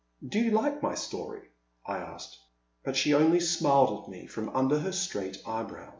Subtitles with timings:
[0.27, 1.41] Do you like my story?
[1.67, 2.39] *' I asked.
[2.83, 5.89] But she only smiled at me from under her straight eyebrows.